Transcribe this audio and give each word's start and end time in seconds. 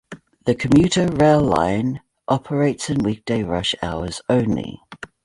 The 0.45 0.55
commuter 0.55 1.05
rail 1.09 1.41
line 1.41 2.01
operates 2.27 2.89
in 2.89 3.03
weekday 3.03 3.43
rush 3.43 3.75
hours 3.83 4.19
only. 4.29 4.79